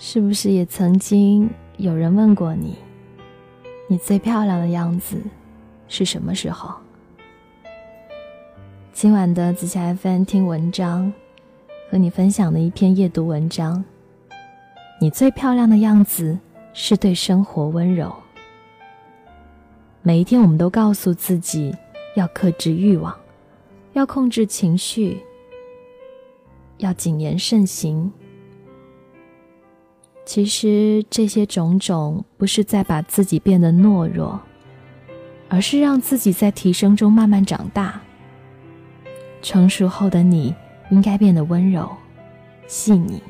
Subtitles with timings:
[0.00, 2.76] 是不是也曾经有人问过你，
[3.88, 5.20] 你最漂亮的样子
[5.88, 6.72] 是什么时候？
[8.92, 11.12] 今晚的紫霞 FM 听文章，
[11.90, 13.84] 和你分享的一篇夜读文章。
[15.00, 16.38] 你最漂亮的样子
[16.72, 18.14] 是对生活温柔。
[20.02, 21.74] 每一天，我们都告诉自己
[22.14, 23.12] 要克制欲望，
[23.94, 25.20] 要控制情绪，
[26.76, 28.12] 要谨言慎行。
[30.28, 34.38] 其实这些种种，不是在把自己变得懦弱，
[35.48, 37.98] 而是让自己在提升中慢慢长大。
[39.40, 40.54] 成熟后的你，
[40.90, 41.90] 应该变得温柔、
[42.66, 43.22] 细腻。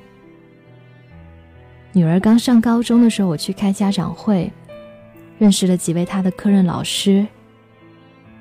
[1.92, 4.52] 女儿刚上高中的时候，我去开家长会，
[5.38, 7.24] 认识了几位她的科任老师。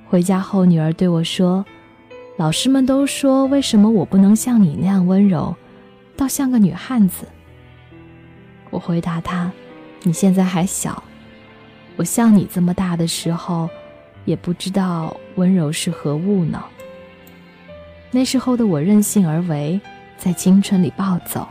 [0.07, 1.63] 回家后，女儿对我说
[2.37, 5.55] ：“老师们都说，为什么我不能像你那样温柔，
[6.15, 7.27] 倒像个女汉子？”
[8.77, 9.51] 我回答他
[10.05, 11.03] ：“你现在还小，
[11.95, 13.67] 我像你这么大的时候，
[14.23, 16.63] 也不知道温柔是何物呢。”
[18.13, 19.81] 那时候的我任性而为，
[20.15, 21.47] 在青春里暴走。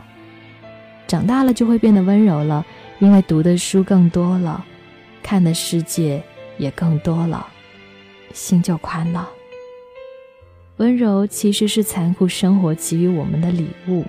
[1.05, 2.65] 长大了就会变得温柔了，
[2.99, 4.63] 因为读的书更多了，
[5.21, 6.23] 看的世界
[6.57, 7.45] 也更多了，
[8.31, 9.27] 心就宽了。
[10.77, 14.05] 温柔其实是残酷生活给予我们的礼物。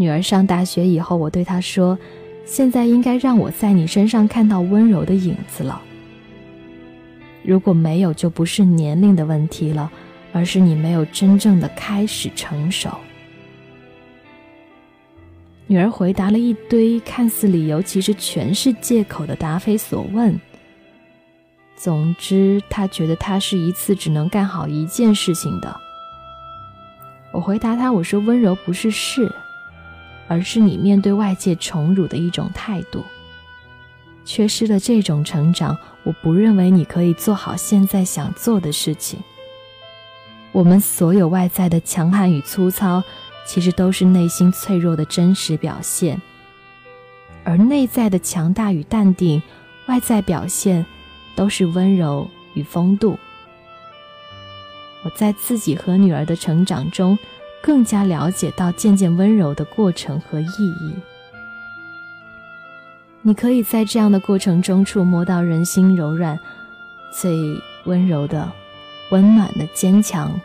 [0.00, 1.98] 女儿上大学以后，我对她说
[2.46, 5.78] ：“现在应该让我在你身上看到温柔的影子了。
[7.42, 9.92] 如果没有，就不是年龄的问题了，
[10.32, 12.88] 而是你没有真正的开始成熟。”
[15.68, 20.40] 女儿回答了一堆看似理由，其实全是借口的答非所问。
[21.76, 25.76] 总之，她觉得她是一次只能干好一件事情的。
[27.32, 29.30] 我回答她：“我说温柔不是事，
[30.30, 33.04] 而是你面对外界宠辱的一种态度。
[34.24, 39.18] 缺失了这种成长，我不认为你可以做好现在想做的事情。
[40.52, 43.02] 我们所有外在的强悍与粗糙。”
[43.46, 46.20] 其实都是内心脆弱的真实表现，
[47.42, 49.42] 而内在的强大与淡定，
[49.88, 50.86] 外在表现
[51.34, 53.18] 都是温柔与风度。
[55.02, 57.18] 我在自己和女儿的成长中，
[57.62, 60.94] 更加了解到渐渐温柔的过程和意义。
[63.22, 66.38] 你可以在这样的过程中触摸到人心柔软、
[67.12, 67.36] 最
[67.84, 68.50] 温柔的、
[69.10, 70.40] 温暖的坚强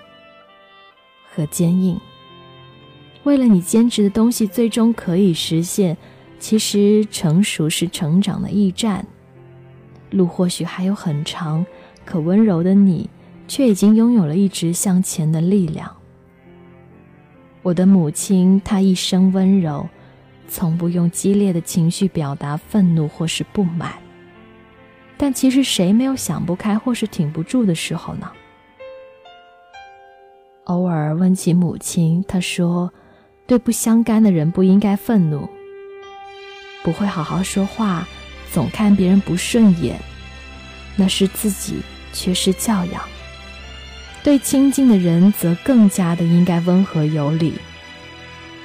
[1.33, 1.97] 和坚硬。
[3.23, 5.97] 为了你坚持的东西最终可以实现，
[6.37, 9.05] 其实成熟是成长的驿站，
[10.11, 11.65] 路或许还有很长，
[12.03, 13.09] 可温柔的你
[13.47, 15.95] 却已经拥有了一直向前的力量。
[17.65, 19.89] 我的母亲，她一生温柔，
[20.47, 23.91] 从不用激烈的情绪表达愤怒或是不满。
[25.17, 28.31] 但其实谁没有想不开或是挺不住的时候呢？
[30.65, 32.93] 偶尔问起母亲，她说。
[33.47, 35.47] 对不相干的人不应该愤怒，
[36.83, 38.07] 不会好好说话，
[38.51, 39.99] 总看别人不顺眼，
[40.95, 41.75] 那是自己
[42.11, 43.03] 缺失教养。
[44.25, 47.53] 对亲近的人则更加的应该温和有礼。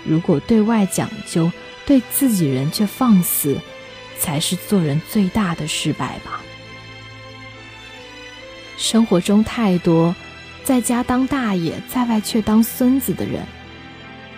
[0.06, 1.52] 如果对外讲究，
[1.84, 3.58] 对自己人却放肆，
[4.18, 6.40] 才是做人最大的失败吧。
[8.78, 10.16] 生活中太多
[10.64, 13.44] 在家当大爷，在外却当孙子的人。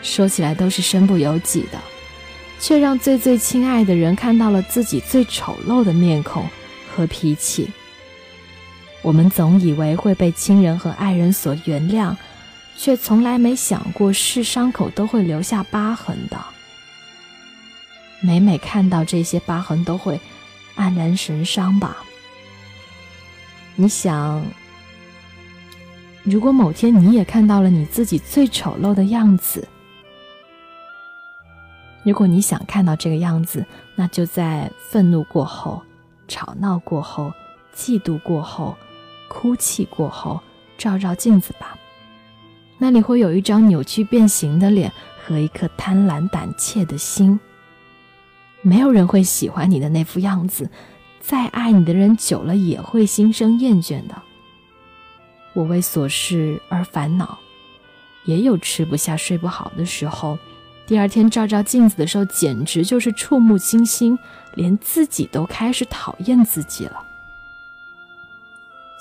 [0.03, 1.79] 说起来都是身不由己的，
[2.59, 6.45] 却让最最亲爱的人看到了自己最丑陋的面孔
[6.93, 7.71] 和脾气。
[9.03, 12.17] 我们总以为会被亲人和爱人所原谅，
[12.77, 16.39] 却从来没想过是伤口都会留下疤痕的。
[18.21, 20.21] 每每看到这些疤痕，都会
[20.77, 21.97] 黯然神伤吧？
[23.75, 24.45] 你想，
[26.23, 29.67] 如果某天你也看到了你自己最丑陋的样子？
[32.05, 33.67] 如果你想看到这个样子，
[33.97, 35.83] 那就在愤怒过后、
[36.29, 37.33] 吵闹过后、
[37.75, 38.77] 嫉妒过后、
[39.33, 40.39] 哭泣过后，
[40.77, 41.75] 照照镜子吧。
[42.77, 44.93] 那里会有一张扭曲变形的脸
[45.25, 47.41] 和一颗贪婪胆怯的心。
[48.61, 50.69] 没有人会喜欢你的那副样子，
[51.19, 54.21] 再爱你的人久了也会心生厌倦的。
[55.55, 57.39] 我为琐事而烦恼，
[58.27, 60.39] 也有吃不下、睡不好的时候。
[60.87, 64.19] 第二天照照镜子的时候，简直就是触目惊心，
[64.57, 67.03] 连自己都开始讨厌自己了。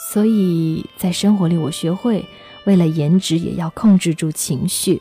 [0.10, 2.26] 所以在生活里，我学会
[2.66, 5.00] 为了颜值也要控制住情绪，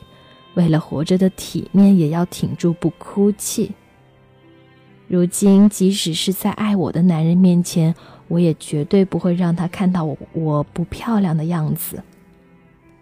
[0.53, 3.71] 为了活着的体面，也要挺住不哭泣。
[5.07, 7.93] 如今，即使是在爱我的男人面前，
[8.27, 12.03] 我也绝对不会让他看到我我不漂亮的样子。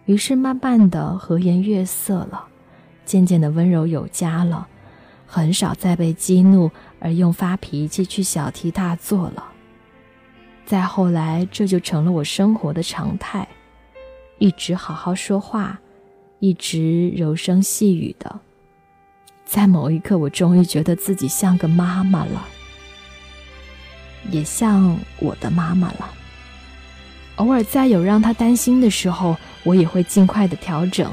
[0.06, 2.46] 于是，慢慢的和颜悦色了，
[3.04, 4.66] 渐渐的温柔有加了，
[5.26, 9.49] 很少再被激怒而用发脾气去小题大做了。
[10.70, 13.48] 再后来，这就成了我生活的常态，
[14.38, 15.80] 一直好好说话，
[16.38, 18.38] 一直柔声细语的。
[19.44, 22.46] 在某一刻，我终于觉得自己像个妈妈了，
[24.30, 26.08] 也像我的妈妈了。
[27.34, 31.12] 偶尔再有让他担心的时候，我也会尽快的调整。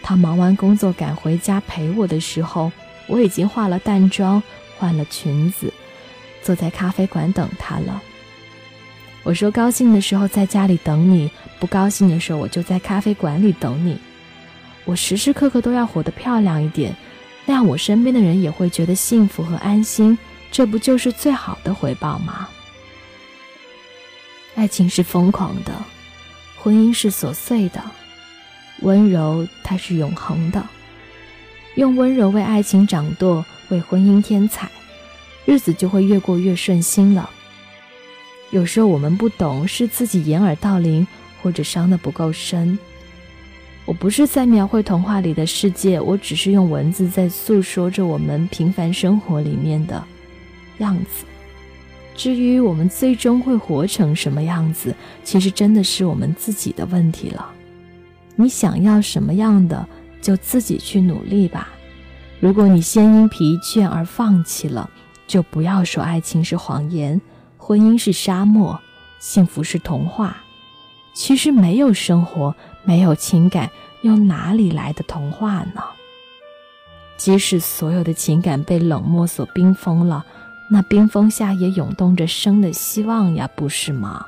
[0.00, 2.70] 他忙完工作赶回家陪我的时候，
[3.08, 4.40] 我已经化了淡妆，
[4.78, 5.74] 换了裙子，
[6.40, 8.00] 坐在咖啡馆等他了。
[9.24, 11.30] 我说高兴的时候在家里等你，
[11.60, 13.98] 不高兴的时候我就在咖啡馆里等你。
[14.84, 16.94] 我时时刻刻都要活得漂亮一点。
[17.46, 20.18] 那样，我身边的人也会觉得幸福和安心，
[20.50, 22.48] 这不就是最好的回报吗？
[24.54, 25.72] 爱情是疯狂的，
[26.56, 27.82] 婚姻是琐碎的，
[28.80, 30.64] 温柔它是永恒的。
[31.76, 34.68] 用温柔为爱情掌舵，为婚姻添彩，
[35.44, 37.30] 日子就会越过越顺心了。
[38.52, 41.06] 有时候我们不懂，是自己掩耳盗铃，
[41.42, 42.78] 或者伤得不够深。
[43.86, 50.04] 我不是在描绘童话里的世界，我只是用文字在诉说着我们平凡生活里面的
[50.78, 51.24] 样子。
[52.14, 54.94] 至于我们最终会活成什么样子，
[55.24, 57.50] 其实真的是我们自己的问题了。
[58.36, 59.88] 你想要什么样的，
[60.20, 61.70] 就自己去努力吧。
[62.38, 64.90] 如果你先因疲倦而放弃了，
[65.26, 67.18] 就不要说爱情是谎言，
[67.64, 68.80] 婚姻是沙漠，
[69.20, 70.36] 幸福是童话。
[71.14, 72.56] 其实没有生活。
[72.84, 73.70] 没有情感，
[74.00, 75.80] 又哪里来的童话呢？
[77.16, 80.26] 即使所有的情感被冷漠所冰封了，
[80.68, 84.26] 那冰封下也涌动着生的希望呀，不是吗？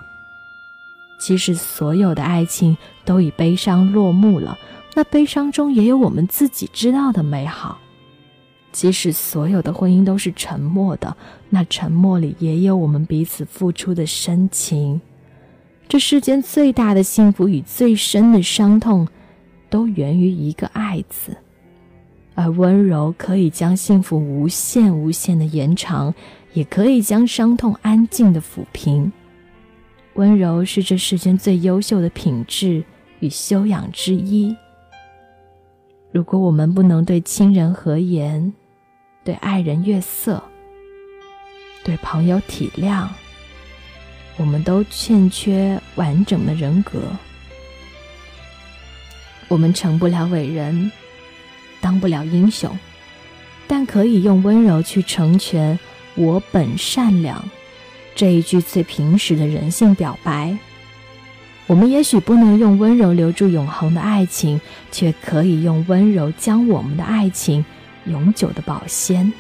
[1.18, 4.56] 即使所有的爱情都以悲伤落幕了，
[4.94, 7.78] 那悲伤中也有我们自己知道的美好。
[8.74, 11.16] 即使所有的婚姻都是沉默的，
[11.48, 15.00] 那沉默里也有我们彼此付出的深情。
[15.88, 19.06] 这世间最大的幸福与最深的伤痛，
[19.70, 21.36] 都源于一个“爱”字，
[22.34, 26.12] 而温柔可以将幸福无限无限的延长，
[26.52, 29.12] 也可以将伤痛安静的抚平。
[30.14, 32.82] 温柔是这世间最优秀的品质
[33.20, 34.56] 与修养之一。
[36.10, 38.52] 如果我们不能对亲人和颜，
[39.24, 40.42] 对爱人悦色，
[41.82, 43.08] 对朋友体谅，
[44.36, 47.00] 我们都欠缺完整的人格，
[49.48, 50.92] 我们成不了伟人，
[51.80, 52.78] 当不了英雄，
[53.66, 55.78] 但可以用温柔去成全
[56.16, 57.42] “我本善良”
[58.14, 60.54] 这一句最平实的人性表白。
[61.66, 64.60] 我们也许不能用温柔留住永恒的爱情，
[64.92, 67.64] 却可以用温柔将我们的爱情
[68.06, 69.32] 永久的保鲜。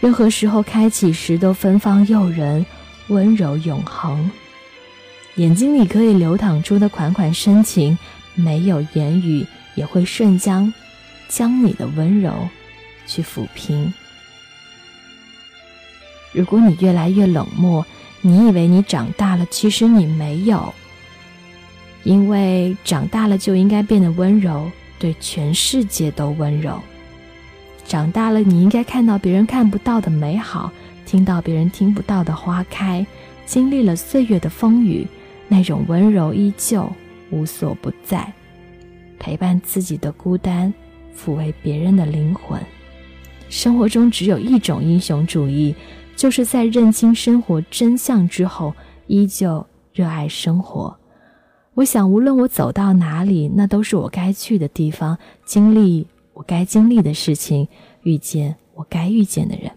[0.00, 2.64] 任何时候开启时都芬芳诱人。
[3.08, 4.28] 温柔永恒，
[5.36, 7.96] 眼睛里可以流淌出的款款深情，
[8.34, 10.74] 没有言语也会瞬间
[11.28, 12.48] 将你的温柔
[13.06, 13.94] 去抚平。
[16.32, 17.86] 如果你越来越冷漠，
[18.22, 20.74] 你以为你长大了，其实你没有，
[22.02, 26.82] 因为长大了就应该变得温柔，对全世界都温柔。
[27.86, 30.72] 长大了，你应该看到别人看不到的美好。
[31.04, 33.06] 听到别人听不到的花开，
[33.44, 35.06] 经历了岁月的风雨，
[35.46, 36.90] 那种温柔依旧
[37.30, 38.32] 无所不在，
[39.16, 40.74] 陪伴自己的孤单，
[41.16, 42.60] 抚慰别人的灵魂。
[43.48, 45.72] 生活中只有一种英雄主义，
[46.16, 48.74] 就是在认清生活真相之后，
[49.06, 49.64] 依旧
[49.94, 50.96] 热爱生活。
[51.74, 57.66] 我想，无论我走到哪里，那都是我该去的地方，经历我该经历的事情，
[58.02, 59.72] 遇见我该遇见的人。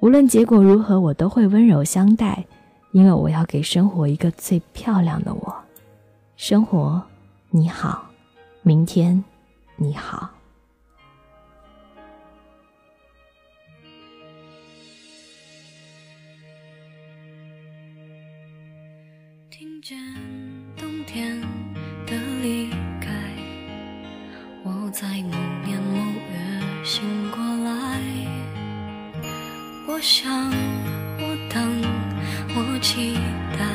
[0.00, 2.44] 无论结果如何，我都会温柔相待，
[2.90, 5.54] 因为我要给生活一个最漂亮的我。
[6.36, 7.00] 生活，
[7.50, 8.10] 你好，
[8.62, 9.22] 明天，
[9.76, 10.30] 你好。
[29.84, 30.32] 我想
[31.18, 31.82] 我等
[32.54, 33.14] 我期
[33.58, 33.66] 待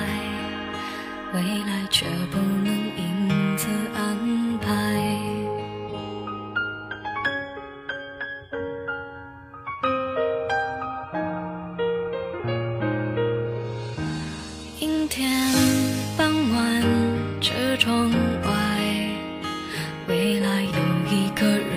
[1.34, 4.68] 未来却不能因此安排。
[14.80, 15.30] 阴天
[16.18, 16.84] 傍晚
[17.42, 18.50] 车窗外
[20.08, 20.72] 未来有
[21.12, 21.77] 一个人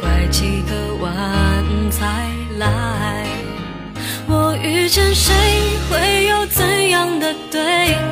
[0.00, 3.26] 拐几个弯才来。
[4.28, 5.32] 我遇见谁
[5.88, 7.60] 会有怎样的对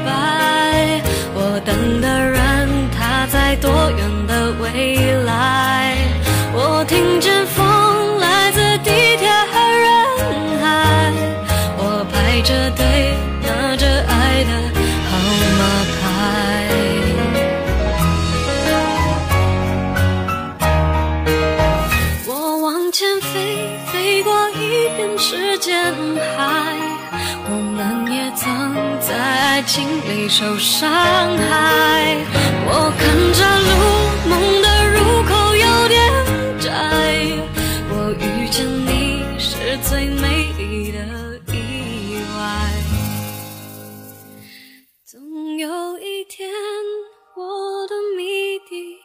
[0.05, 1.03] 白？
[1.35, 5.84] 我等的人他在多远的未来？
[30.29, 32.17] 受伤害。
[32.67, 33.05] 我看
[33.35, 33.73] 着路，
[34.29, 35.95] 梦的入口有点
[36.61, 36.69] 窄。
[37.91, 38.91] 我遇见你
[39.39, 40.99] 是最美丽的
[41.53, 41.55] 意
[42.37, 42.41] 外。
[45.05, 46.51] 总有一天，
[47.37, 48.99] 我的谜底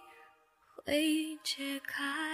[0.85, 2.28] 会解开。